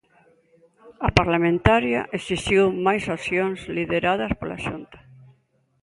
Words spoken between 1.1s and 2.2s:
parlamentaria